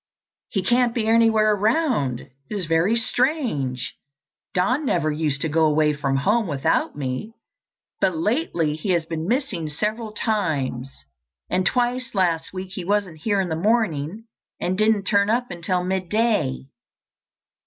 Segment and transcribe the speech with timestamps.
[0.49, 2.21] "He can't be anywhere around.
[2.21, 3.93] It is very strange.
[4.55, 7.35] Don never used to go away from home without me,
[7.99, 11.05] but lately he has been missing several times,
[11.51, 14.23] and twice last week he wasn't here in the morning
[14.59, 16.65] and didn't turn up until midday."